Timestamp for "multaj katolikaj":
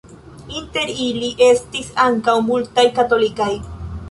2.49-3.53